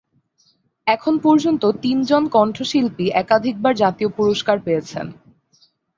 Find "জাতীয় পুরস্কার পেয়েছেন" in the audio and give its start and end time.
3.75-5.05